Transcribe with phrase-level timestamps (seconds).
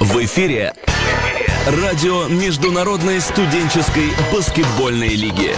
[0.00, 0.74] В эфире
[1.66, 5.54] радио Международной студенческой баскетбольной лиги.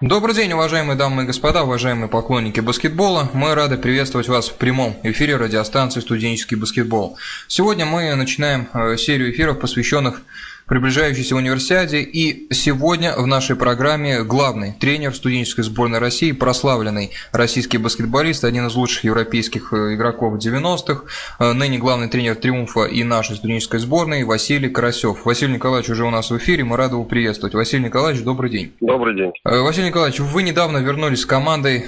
[0.00, 3.28] Добрый день, уважаемые дамы и господа, уважаемые поклонники баскетбола.
[3.32, 7.18] Мы рады приветствовать вас в прямом эфире радиостанции «Студенческий баскетбол».
[7.48, 10.22] Сегодня мы начинаем э, серию эфиров, посвященных
[10.66, 12.00] приближающейся универсиаде.
[12.00, 18.74] И сегодня в нашей программе главный тренер студенческой сборной России, прославленный российский баскетболист, один из
[18.74, 21.04] лучших европейских э, игроков 90-х,
[21.38, 25.24] э, ныне главный тренер «Триумфа» и нашей студенческой сборной Василий Карасев.
[25.24, 27.54] Василий Николаевич уже у нас в эфире, мы рады его приветствовать.
[27.54, 28.72] Василий Николаевич, добрый день.
[28.80, 29.32] Добрый день.
[29.44, 31.84] Э, Василий Николаевич, вы недавно вернулись с командой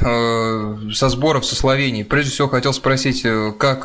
[0.93, 2.02] со сборов со Словении.
[2.02, 3.23] Прежде всего хотел спросить,
[3.59, 3.84] как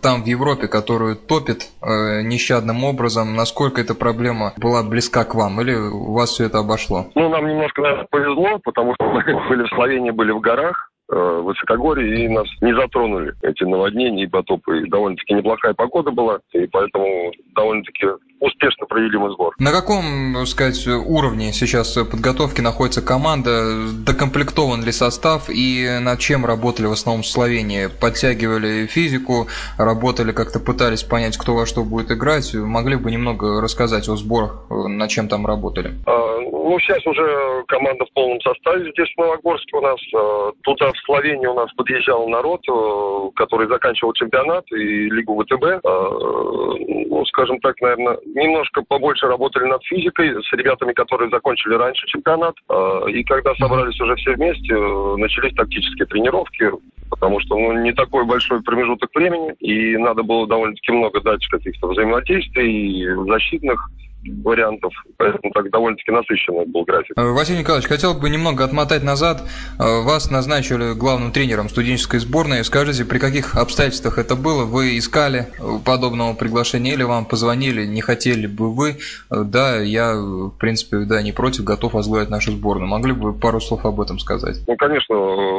[0.00, 5.60] там в Европе, которую топит нещадным образом, насколько насколько эта проблема была близка к вам,
[5.60, 7.06] или у вас все это обошло?
[7.14, 11.14] Ну, нам немножко, наверное, повезло, потому что мы были в Словении, были в горах, э,
[11.14, 14.80] в высокогорье, и нас не затронули эти наводнения и потопы.
[14.80, 18.06] И довольно-таки неплохая погода была, и поэтому довольно-таки
[18.40, 19.54] успешно провели мы сбор.
[19.58, 23.88] На каком, так сказать, уровне сейчас подготовки находится команда?
[24.04, 27.88] Докомплектован ли состав и над чем работали в основном в Словении?
[28.00, 29.46] Подтягивали физику,
[29.78, 32.54] работали как-то пытались понять, кто во что будет играть?
[32.54, 35.92] Могли бы немного рассказать о сборах, над чем там работали?
[36.06, 40.00] А, ну, сейчас уже команда в полном составе здесь в Новогорске у нас.
[40.14, 45.42] А, тут а в Словении у нас подъезжал народ, а, который заканчивал чемпионат и Лигу
[45.42, 45.84] ВТБ.
[45.84, 52.54] Ну, скажем так, наверное, немножко побольше работали над физикой с ребятами, которые закончили раньше чемпионат.
[52.68, 56.70] А, и когда собрались уже все вместе, э, начались тактические тренировки,
[57.10, 61.88] потому что ну, не такой большой промежуток времени, и надо было довольно-таки много дать каких-то
[61.88, 63.88] взаимодействий защитных,
[64.44, 67.16] вариантов, поэтому так довольно-таки насыщенный был график.
[67.16, 69.42] Э, Василий Николаевич, хотел бы немного отмотать назад.
[69.78, 72.64] Э, вас назначили главным тренером студенческой сборной.
[72.64, 74.64] Скажите, при каких обстоятельствах это было?
[74.64, 75.46] Вы искали
[75.84, 78.96] подобного приглашения или вам позвонили, не хотели бы вы?
[79.30, 82.88] Э, да, я, в принципе, да, не против, готов возглавить нашу сборную.
[82.88, 84.56] Могли бы вы пару слов об этом сказать?
[84.66, 85.14] Ну, конечно,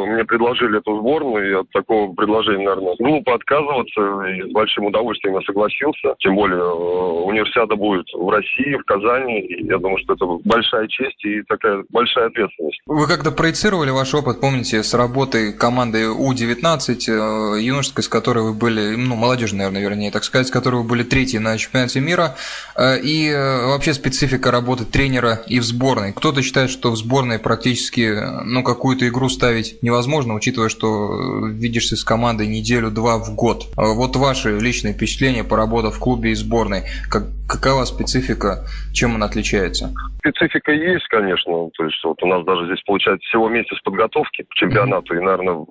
[0.08, 5.36] мне предложили эту сборную, и от такого предложения, наверное, глупо отказываться, и с большим удовольствием
[5.36, 6.16] я согласился.
[6.20, 9.42] Тем более, универсиада будет в России России, в Казани.
[9.42, 12.82] И я думаю, что это большая честь и такая большая ответственность.
[12.86, 18.54] Вы как-то проецировали ваш опыт, помните, с работы команды У-19, э, юношеской, с которой вы
[18.54, 22.36] были, ну, молодежной, наверное, вернее, так сказать, с которой вы были третьи на чемпионате мира,
[22.76, 26.14] э, и э, вообще специфика работы тренера и в сборной.
[26.14, 32.04] Кто-то считает, что в сборной практически, ну, какую-то игру ставить невозможно, учитывая, что видишься с
[32.04, 33.68] командой неделю-два в год.
[33.76, 38.64] Вот ваши личные впечатления, поработав в клубе и сборной, как, какова специфика
[38.94, 39.92] чем она отличается?
[40.20, 41.70] Специфика есть, конечно.
[41.78, 45.18] То есть вот у нас даже здесь получается всего месяц подготовки к чемпионату, mm-hmm.
[45.18, 45.66] и, наверное,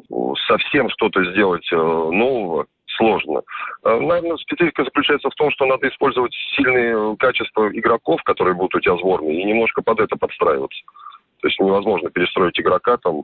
[0.46, 2.66] совсем что-то сделать э, нового
[2.98, 3.42] сложно.
[3.84, 8.80] Э, наверное, специфика заключается в том, что надо использовать сильные качества игроков, которые будут у
[8.80, 10.80] тебя в сборной, и немножко под это подстраиваться.
[11.40, 13.22] То есть невозможно перестроить игрока там,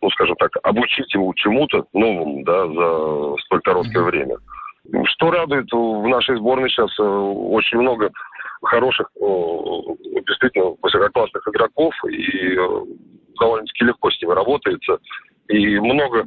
[0.00, 4.10] ну, скажем так, обучить его чему-то новому, да, за столь короткое mm-hmm.
[4.10, 4.36] время.
[5.04, 8.10] Что радует в нашей сборной сейчас э, очень много
[8.62, 12.68] хороших, действительно высококлассных игроков, и э,
[13.38, 14.98] довольно-таки легко с ними работается.
[15.48, 16.26] И много,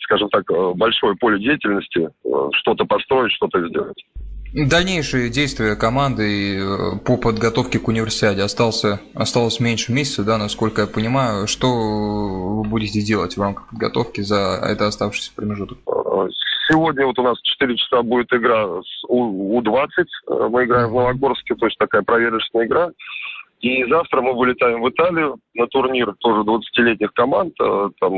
[0.00, 2.10] скажем так, э, большое поле деятельности,
[2.52, 4.04] что-то построить, что-то сделать.
[4.54, 6.60] Дальнейшие действия команды
[7.04, 11.48] по подготовке к универсиаде остался, осталось меньше месяца, да, насколько я понимаю.
[11.48, 15.78] Что вы будете делать в рамках подготовки за это оставшийся промежуток?
[16.68, 19.88] Сегодня вот у нас 4 часа будет игра с У-20.
[20.28, 22.90] Э, мы играем в Новогорске, то есть такая проверочная игра.
[23.60, 27.54] И завтра мы вылетаем в Италию на турнир тоже 20-летних команд.
[27.60, 28.12] Э, там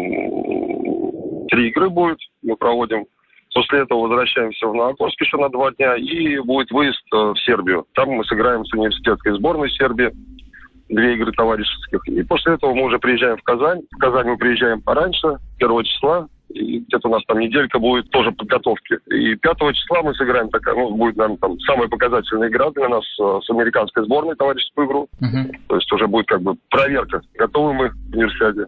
[1.49, 3.07] три игры будет, мы проводим.
[3.55, 7.87] После этого возвращаемся в Новогорск еще на два дня и будет выезд э, в Сербию.
[7.95, 10.13] Там мы сыграем с университетской сборной Сербии
[10.89, 12.07] две игры товарищеских.
[12.07, 13.81] И после этого мы уже приезжаем в Казань.
[13.91, 16.29] В Казань мы приезжаем пораньше, 1 числа.
[16.51, 18.99] И где-то у нас там неделька будет тоже подготовки.
[19.07, 23.05] И 5 числа мы сыграем такая, ну, будет, наверное, там самая показательная игра для нас
[23.21, 25.09] э, с американской сборной, товарищескую игру.
[25.21, 25.53] Uh-huh.
[25.69, 28.67] То есть уже будет как бы проверка, готовы мы к универсиаде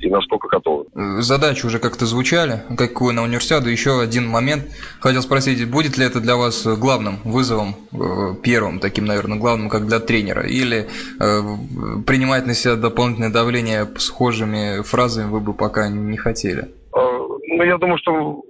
[0.00, 0.86] и насколько готовы.
[1.22, 3.68] Задачи уже как-то звучали, какую на универсиаду.
[3.68, 4.64] Еще один момент.
[5.00, 9.86] Хотел спросить, будет ли это для вас главным вызовом, э, первым таким, наверное, главным, как
[9.86, 10.46] для тренера?
[10.46, 10.88] Или
[11.18, 11.40] э,
[12.06, 16.68] принимать на себя дополнительное давление схожими фразами вы бы пока не хотели?
[17.60, 18.42] Ну, я думаю, что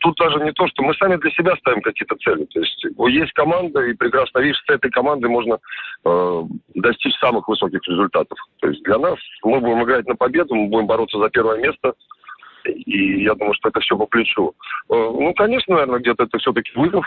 [0.00, 2.46] тут даже не то, что мы сами для себя ставим какие-то цели.
[2.46, 5.58] То есть есть команда, и прекрасно видишь, с этой командой можно
[6.04, 6.42] э,
[6.74, 8.36] достичь самых высоких результатов.
[8.58, 9.14] То есть для нас
[9.44, 11.94] мы будем играть на победу, мы будем бороться за первое место.
[12.96, 14.54] И я думаю, что это все по плечу.
[14.88, 17.04] Э, ну, конечно, наверное, где-то это все-таки вызов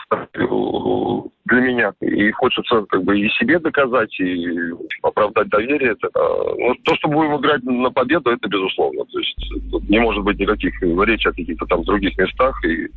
[1.46, 1.94] для меня.
[2.02, 4.72] И хочется как бы и себе доказать, и
[5.02, 5.94] оправдать доверие.
[5.94, 9.04] Это, ну, то, что будем играть на победу, это безусловно.
[9.06, 12.64] То есть не может быть никаких речи о каких-то там других местах.
[12.66, 12.88] И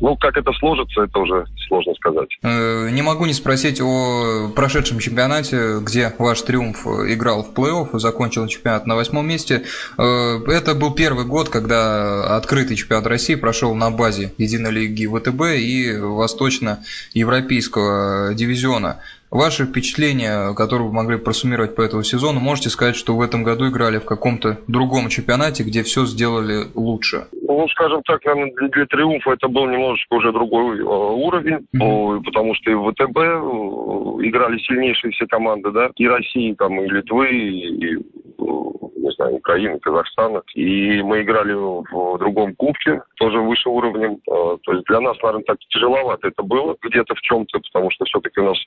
[0.00, 2.28] ну, как это сложится, это уже сложно сказать.
[2.42, 8.46] Э, не могу не спросить о прошедшем чемпионате, где ваш триумф играл в плей-офф, закончил
[8.46, 9.64] чемпионат на восьмом месте.
[9.98, 15.58] Э, это был первый год, когда открытый чемпионат России прошел на базе Единой лиги ВТБ
[15.58, 19.00] и Восточно-Европейского дивизиона.
[19.30, 23.68] Ваши впечатления, которые вы могли просуммировать по этому сезону, можете сказать, что в этом году
[23.68, 27.26] играли в каком-то другом чемпионате, где все сделали лучше?
[27.32, 32.24] Ну, скажем так, наверное, для, для триумфа это был немножечко уже другой э, уровень, mm-hmm.
[32.24, 36.88] потому что и в ВТБ э, играли сильнейшие все команды, да, и России, там, и
[36.88, 37.98] Литвы, и
[38.40, 40.42] не знаю, Украины, Казахстана.
[40.54, 44.18] И мы играли в другом кубке, тоже выше уровнем.
[44.30, 48.04] Э, то есть для нас, наверное, так тяжеловато это было где-то в чем-то, потому что
[48.04, 48.58] все-таки у нас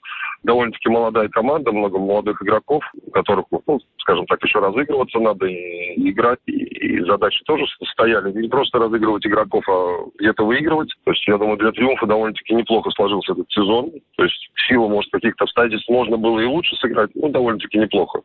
[0.44, 2.84] довольно-таки молодая команда, много молодых игроков,
[3.14, 8.32] которых, ну, скажем так, еще разыгрываться надо и играть, и, задачи тоже стояли.
[8.34, 10.94] Не просто разыгрывать игроков, а где-то выигрывать.
[11.04, 13.92] То есть, я думаю, для триумфа довольно-таки неплохо сложился этот сезон.
[14.18, 18.22] То есть, в силу, может, каких-то обстоятельств можно было и лучше сыграть, ну, довольно-таки неплохо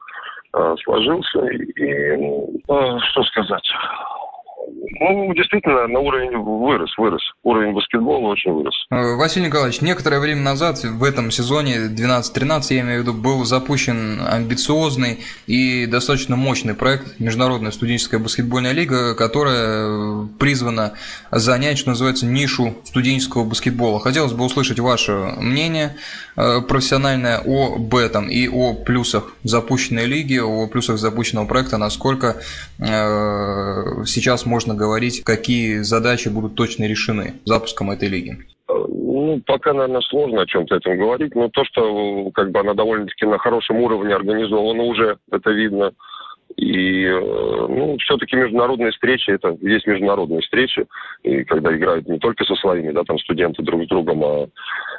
[0.85, 1.47] сложился.
[1.47, 3.69] И, и ну, э, что сказать?
[5.01, 7.23] Ну, действительно, на уровень вырос, вырос.
[7.45, 8.75] Уровень баскетбола очень вырос.
[8.91, 13.45] Э, Василий Николаевич, некоторое время назад, в этом сезоне 12-13, я имею в виду, был
[13.45, 20.95] запущен амбициозный и достаточно мощный проект Международная студенческая баскетбольная лига, которая призвана
[21.31, 24.01] занять, что называется, нишу студенческого баскетбола.
[24.01, 25.97] Хотелось бы услышать ваше мнение
[26.37, 32.37] э, профессиональное об этом и о плюсах запущенной лиги, о плюсах запущенного проекта, насколько
[32.79, 33.68] э,
[34.07, 38.39] сейчас можно говорить, какие задачи будут точно решены запуском этой лиги?
[38.69, 43.27] Ну, пока, наверное, сложно о чем-то этом говорить, но то, что как бы она довольно-таки
[43.27, 45.93] на хорошем уровне организована уже, это видно.
[46.57, 50.87] И, э, ну, все-таки международные встречи, это есть международные встречи,
[51.23, 54.49] и когда играют не только со своими, да, там, студенты друг с другом, а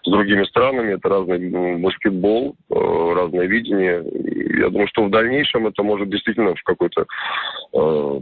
[0.04, 4.04] с другими странами, это разный баскетбол, э, разное видение.
[4.04, 7.01] И я думаю, что в дальнейшем это может действительно в какой-то
[7.74, 8.18] э,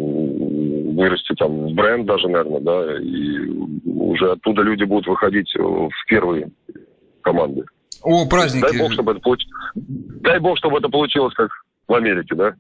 [1.38, 3.48] там бренд даже, наверное, да, и
[3.86, 6.50] уже оттуда люди будут выходить в первые
[7.22, 7.64] команды.
[8.04, 8.64] О, праздники.
[8.64, 9.42] Дай бог, чтобы это, получ...
[9.76, 11.52] Дай бог, чтобы это получилось как
[11.88, 12.56] в Америке, да?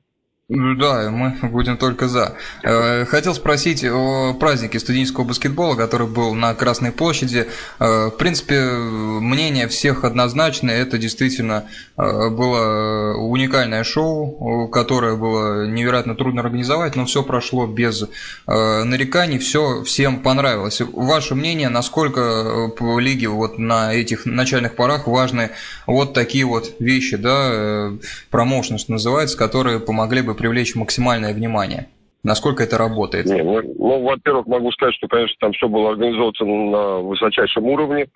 [0.49, 2.37] Ну да, мы будем только за.
[2.63, 7.47] Э, хотел спросить о празднике студенческого баскетбола, который был на Красной площади.
[7.79, 10.71] Э, в принципе, мнение всех однозначно.
[10.71, 11.65] Это действительно
[11.97, 18.05] э, было уникальное шоу, которое было невероятно трудно организовать, но все прошло без
[18.47, 20.81] нареканий, все всем понравилось.
[20.93, 25.51] Ваше мнение, насколько по лиге вот на этих начальных порах важны
[25.87, 27.91] вот такие вот вещи, да,
[28.29, 31.87] промоушен, что называется, которые помогли бы привлечь максимальное внимание?
[32.23, 33.25] Насколько это работает?
[33.25, 38.07] Не, ну, ну, во-первых, могу сказать, что, конечно, там все было организовано на высочайшем уровне.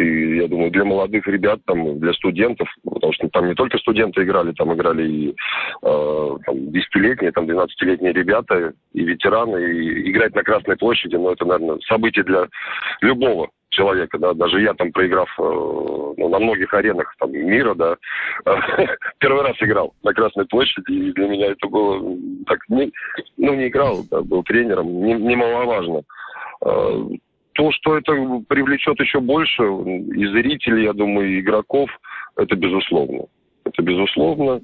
[0.00, 4.22] И я думаю, для молодых ребят, там, для студентов, потому что там не только студенты
[4.22, 10.42] играли, там играли и э, там, 10-летние, там, 12-летние ребята, и ветераны, и играть на
[10.42, 12.48] Красной площади, ну, это, наверное, событие для
[13.02, 17.96] любого человека, да, даже я там проиграв э, ну, на многих аренах там мира, да,
[19.18, 22.90] первый раз играл на Красной площади, и для меня это было так, не,
[23.36, 26.02] ну, не играл, да, был тренером, немаловажно.
[27.52, 28.12] То, что это
[28.48, 31.90] привлечет еще больше и зрителей, я думаю, и игроков,
[32.36, 33.26] это безусловно.
[33.72, 34.60] Это безусловно.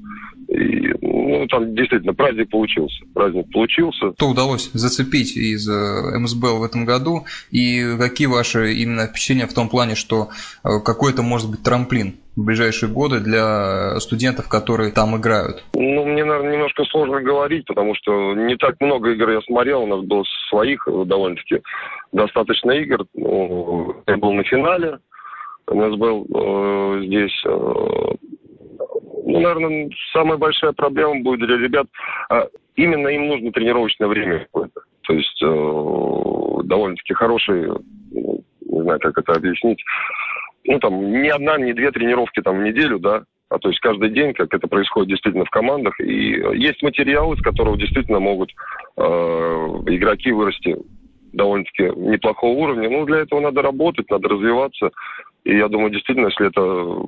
[0.48, 3.04] И, ну, там действительно праздник получился.
[3.14, 4.12] Праздник получился.
[4.12, 7.25] Что удалось зацепить из э, МСБЛ в этом году?
[7.50, 10.28] И какие ваши именно впечатления в том плане, что
[10.64, 15.64] э, какой-то может быть трамплин в ближайшие годы для студентов, которые там играют?
[15.75, 19.82] Ну, мне, наверное, немножко сложно говорить, потому что не так много игр я смотрел.
[19.82, 21.60] У нас было своих довольно-таки
[22.12, 23.04] достаточно игр.
[23.14, 24.98] Ну, я был на финале.
[25.68, 28.14] У нас был э, здесь э,
[29.26, 31.87] ну, наверное, самая большая проблема будет для ребят.
[32.30, 34.80] А именно им нужно тренировочное время какое-то.
[35.02, 37.66] То есть э, довольно-таки хороший,
[38.12, 39.83] ну, не знаю, как это объяснить,
[40.64, 44.11] ну, там, не одна, не две тренировки там в неделю, да, а то есть каждый
[44.11, 45.99] день, как это происходит действительно в командах.
[46.00, 48.50] И есть материалы, с которого действительно могут
[48.97, 50.76] э, игроки вырасти
[51.33, 52.90] довольно-таки неплохого уровня.
[52.90, 54.90] Ну, для этого надо работать, надо развиваться.
[55.45, 57.06] И я думаю, действительно, если это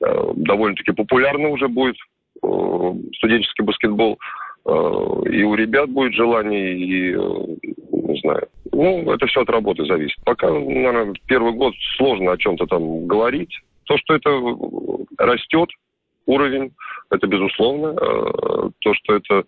[0.00, 1.96] довольно-таки популярный уже будет
[2.42, 4.18] э, студенческий баскетбол,
[4.66, 10.16] и у ребят будет желание, и, не знаю, ну, это все от работы зависит.
[10.24, 13.54] Пока, наверное, первый год сложно о чем-то там говорить.
[13.84, 14.30] То, что это
[15.18, 15.68] растет,
[16.24, 16.72] уровень,
[17.10, 17.92] это безусловно.
[17.92, 19.44] То, что это,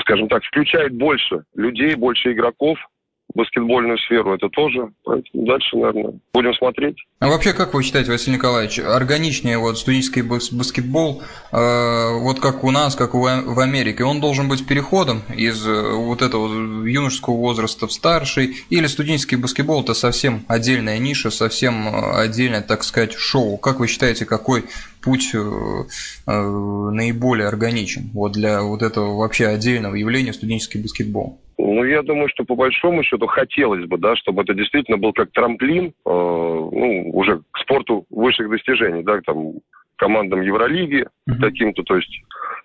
[0.00, 2.78] скажем так, включает больше людей, больше игроков–
[3.34, 4.90] баскетбольную сферу, это тоже.
[5.04, 6.96] Поэтому дальше, наверное, будем смотреть.
[7.20, 11.22] А вообще, как вы считаете, Василий Николаевич, органичнее вот студенческий баскетбол,
[11.52, 16.22] э, вот как у нас, как в Америке, он должен быть переходом из э, вот
[16.22, 22.62] этого юношеского возраста в старший, или студенческий баскетбол это совсем отдельная ниша, совсем э, отдельное,
[22.62, 23.56] так сказать, шоу?
[23.56, 24.64] Как вы считаете, какой
[25.00, 31.38] путь э, э, наиболее органичен вот для вот этого вообще отдельного явления студенческий баскетбол?
[31.64, 35.30] Ну, я думаю, что по большому счету хотелось бы, да, чтобы это действительно был как
[35.30, 39.52] трамплин, э, ну, уже к спорту высших достижений, да, там,
[39.94, 41.38] командам Евролиги mm-hmm.
[41.40, 42.20] таким-то, то есть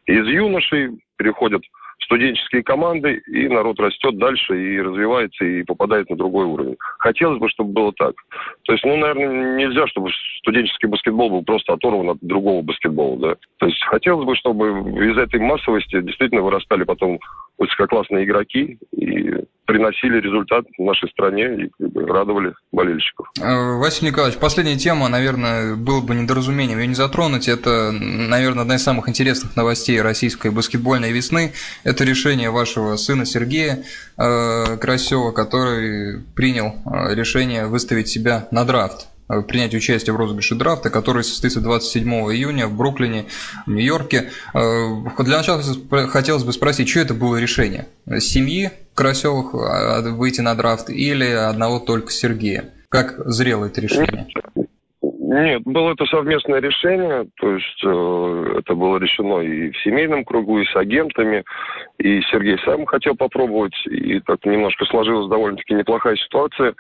[0.08, 1.62] из юношей переходят
[2.08, 6.78] студенческие команды, и народ растет дальше и развивается, и попадает на другой уровень.
[7.00, 8.16] Хотелось бы, чтобы было так.
[8.64, 13.36] То есть, ну, наверное, нельзя, чтобы студенческий баскетбол был просто оторван от другого баскетбола, да.
[13.58, 14.68] То есть хотелось бы, чтобы
[15.06, 17.20] из этой массовости действительно вырастали потом
[17.58, 19.32] высококлассные игроки и
[19.66, 23.28] приносили результат нашей стране и радовали болельщиков.
[23.40, 27.50] Э, Василий Николаевич, последняя тема, наверное, было бы недоразумением ее не затронуть.
[27.50, 31.52] Это, наверное, одна из самых интересных новостей российской баскетбольной весны.
[31.84, 33.84] Это решение вашего сына Сергея
[34.18, 39.08] э, Красева, который принял э, решение выставить себя на драфт.
[39.30, 43.26] Э, принять участие в розыгрыше драфта, который состоится 27 июня в Бруклине,
[43.66, 44.32] в Нью-Йорке.
[44.54, 44.88] Э,
[45.20, 45.62] для начала
[46.08, 47.88] хотелось бы спросить, что это было решение?
[48.20, 52.74] Семьи Карасевых а, выйти на драфт или одного только Сергея?
[52.90, 54.28] Как зрело это решение?
[55.38, 60.58] Нет, было это совместное решение, то есть э, это было решено и в семейном кругу,
[60.58, 61.44] и с агентами,
[62.00, 66.74] и Сергей сам хотел попробовать, и так немножко сложилась довольно-таки неплохая ситуация, э,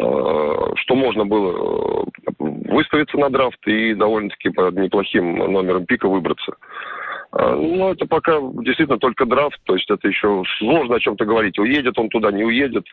[0.00, 6.56] что можно было э, выставиться на драфт и довольно-таки под неплохим номером пика выбраться.
[7.38, 11.56] Э, ну, это пока действительно только драфт, то есть это еще сложно о чем-то говорить.
[11.56, 12.84] Уедет он туда, не уедет.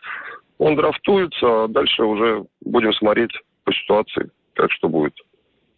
[0.58, 3.32] Он драфтуется, а дальше уже будем смотреть
[3.64, 5.14] по ситуации как что будет.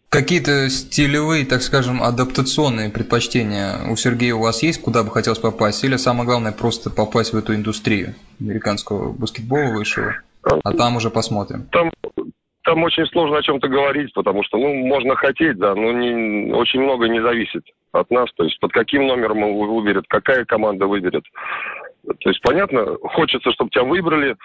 [0.09, 5.83] Какие-то стилевые, так скажем, адаптационные предпочтения у Сергея у вас есть, куда бы хотелось попасть?
[5.83, 10.15] Или самое главное просто попасть в эту индустрию американского баскетбола высшего?
[10.43, 11.67] А там уже посмотрим.
[11.71, 11.89] Там,
[12.63, 16.81] там очень сложно о чем-то говорить, потому что, ну, можно хотеть, да, но не, очень
[16.81, 18.29] много не зависит от нас.
[18.35, 21.23] То есть под каким номером выберет, какая команда выберет.
[22.05, 24.35] То есть, понятно, хочется, чтобы тебя выбрали,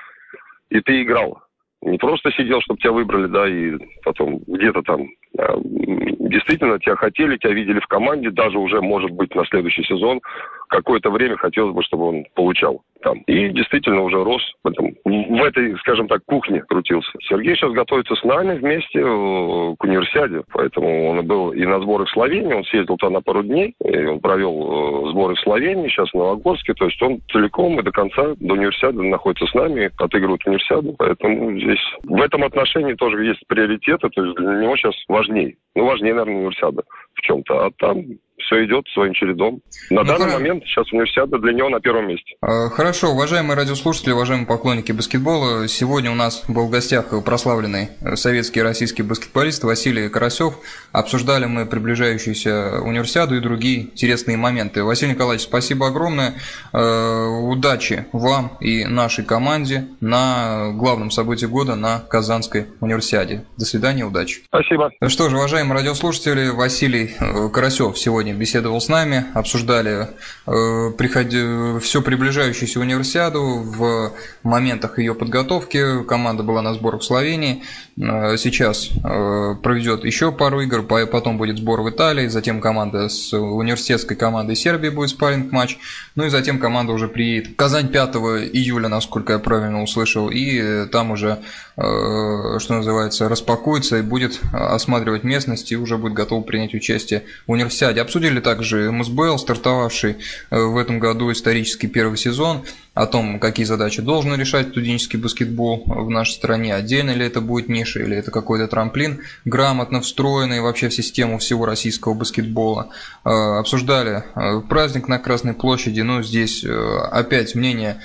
[0.70, 1.42] и ты играл.
[1.82, 5.06] Не просто сидел, чтобы тебя выбрали, да, и потом где-то там
[5.38, 10.20] а, действительно тебя хотели, тебя видели в команде, даже уже, может быть, на следующий сезон.
[10.68, 13.18] Какое-то время хотелось бы, чтобы он получал там.
[13.26, 17.10] И действительно уже рос в, этом, в этой, скажем так, кухне крутился.
[17.28, 22.12] Сергей сейчас готовится с нами вместе к универсиаде, поэтому он был и на сборах в
[22.12, 26.10] Словении, он съездил туда на пару дней, и он провел э, сборы в Словении, сейчас
[26.10, 30.44] в Новогорске, то есть он целиком и до конца, до универсиады находится с нами, отыгрывает
[30.46, 35.56] универсиаду, поэтому здесь в этом отношении тоже есть приоритеты, то есть для него сейчас важнее.
[35.74, 36.82] Ну, важнее, наверное, универсиада
[37.18, 38.04] в чем-то, а там
[38.38, 39.60] все идет своим чередом.
[39.90, 40.38] На ну, данный хорошо.
[40.38, 42.36] момент сейчас универсиада для него на первом месте.
[42.40, 48.60] А, хорошо, уважаемые радиослушатели, уважаемые поклонники баскетбола, сегодня у нас был в гостях прославленный советский
[48.60, 50.54] и российский баскетболист Василий Карасев.
[50.92, 54.84] Обсуждали мы приближающуюся универсиаду и другие интересные моменты.
[54.84, 56.34] Василий Николаевич, спасибо огромное.
[56.72, 63.44] А, удачи вам и нашей команде на главном событии года на Казанской универсиаде.
[63.56, 64.42] До свидания, удачи.
[64.46, 64.90] Спасибо.
[65.08, 70.08] Что же, уважаемые радиослушатели, Василий э, Карасев сегодня беседовал с нами, обсуждали
[70.46, 74.12] э, приходи, все приближающуюся универсиаду в
[74.42, 76.02] моментах ее подготовки.
[76.04, 77.62] Команда была на сборах в Словении.
[78.00, 83.32] Э, сейчас э, проведет еще пару игр, потом будет сбор в Италии, затем команда с
[83.32, 85.78] университетской командой Сербии будет спарринг матч,
[86.14, 88.16] ну и затем команда уже приедет в Казань 5
[88.52, 91.38] июля, насколько я правильно услышал, и там уже,
[91.76, 96.97] э, что называется, распакуется и будет осматривать местность и уже будет готов принять участие
[97.46, 98.00] в универсиаде.
[98.00, 100.16] Обсудили также МСБЛ, стартовавший
[100.50, 102.64] в этом году исторический первый сезон,
[102.98, 107.68] о том, какие задачи должен решать студенческий баскетбол в нашей стране, отдельно ли это будет
[107.68, 112.88] ниша или это какой-то трамплин, грамотно встроенный вообще в систему всего российского баскетбола.
[113.24, 118.00] Э, обсуждали э, праздник на Красной площади, но здесь э, опять мнение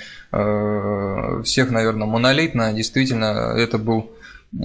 [1.44, 2.72] всех, наверное, монолитно.
[2.72, 4.10] Действительно, это был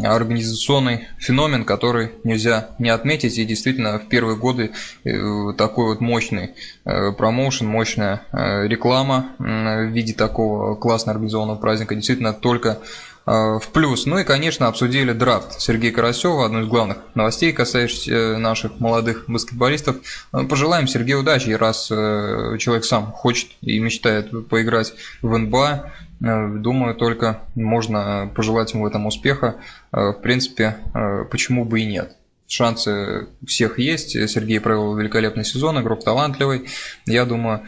[0.04, 3.38] организационный феномен, который нельзя не отметить.
[3.38, 4.72] И действительно в первые годы
[5.04, 6.52] э, такой вот мощный
[6.86, 12.80] э, промоушен, мощная э, реклама в виде такого классно организованного праздника действительно только
[13.30, 14.06] в плюс.
[14.06, 19.98] Ну и, конечно, обсудили драфт Сергея Карасева, одну из главных новостей, касающихся наших молодых баскетболистов.
[20.32, 27.42] Пожелаем Сергею удачи, раз человек сам хочет и мечтает поиграть в НБА, Э, думаю, только
[27.56, 29.56] можно пожелать ему в этом успеха.
[29.92, 32.16] Э, в принципе, э, почему бы и нет.
[32.50, 34.14] Шансы всех есть.
[34.28, 36.66] Сергей провел великолепный сезон, игрок талантливый.
[37.06, 37.62] Я думаю,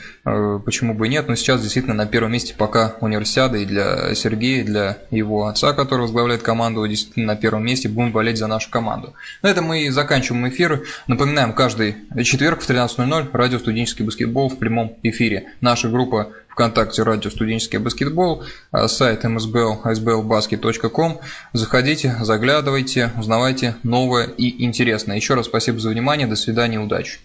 [0.65, 1.27] почему бы и нет.
[1.27, 5.73] Но сейчас действительно на первом месте пока универсиада и для Сергея, и для его отца,
[5.73, 7.89] который возглавляет команду, действительно на первом месте.
[7.89, 9.13] Будем болеть за нашу команду.
[9.43, 10.83] На этом мы и заканчиваем эфир.
[11.05, 15.53] Напоминаем, каждый четверг в 13.00 радио «Студенческий баскетбол» в прямом эфире.
[15.61, 21.19] Наша группа ВКонтакте радио студенческий баскетбол, а, сайт msbl, sblbasket.com.
[21.53, 25.15] Заходите, заглядывайте, узнавайте новое и интересное.
[25.15, 27.19] Еще раз спасибо за внимание, до свидания, удачи.